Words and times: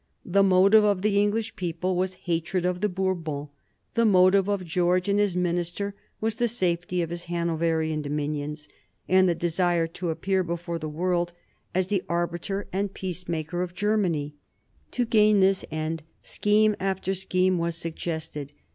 The 0.25 0.41
motive 0.41 0.83
of 0.83 1.03
the 1.03 1.21
English 1.21 1.55
people 1.55 1.95
was 1.95 2.15
hatred 2.25 2.65
of 2.65 2.81
the 2.81 2.89
Bourbons; 2.89 3.49
the 3.93 4.03
motive 4.03 4.47
of 4.47 4.65
George 4.65 5.07
and 5.07 5.19
his 5.19 5.35
minister 5.35 5.93
was 6.19 6.37
the 6.37 6.47
safety 6.47 7.03
of 7.03 7.11
his 7.11 7.25
Hanoverian 7.25 8.01
dominions 8.01 8.67
and 9.07 9.29
the 9.29 9.35
desire 9.35 9.85
to 9.85 10.09
appear 10.09 10.41
before 10.43 10.79
the 10.79 10.89
world 10.89 11.33
as 11.75 11.85
the 11.89 12.01
arbiter 12.09 12.65
and 12.73 12.95
peacemaker 12.95 13.61
of 13.61 13.75
rv 13.75 13.75
»■ 13.75 13.77
24 13.77 13.97
MARIA 13.97 13.99
THERESA 13.99 14.29
chap, 14.31 14.33
i 14.33 14.33
Germany. 14.33 14.33
To 14.89 15.05
gain 15.05 15.39
this 15.39 15.65
end, 15.69 16.01
scheme 16.23 16.75
after 16.79 17.13
scheme 17.13 17.59
was 17.59 17.75
suggested. 17.77 18.53